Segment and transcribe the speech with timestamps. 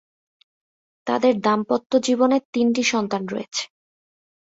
[1.07, 3.63] তাদের দাম্পত্য জীবনে তিনটি সন্তান রয়েছে।